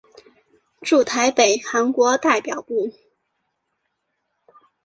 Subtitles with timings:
[0.81, 2.91] 驻台北韩国代表部。